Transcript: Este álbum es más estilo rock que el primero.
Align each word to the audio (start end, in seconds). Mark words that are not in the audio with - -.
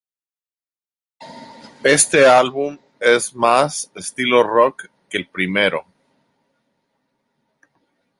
Este 1.83 2.25
álbum 2.25 2.75
es 2.99 3.35
más 3.35 3.91
estilo 3.93 4.41
rock 4.41 4.87
que 5.07 5.19
el 5.19 5.27
primero. 5.29 5.85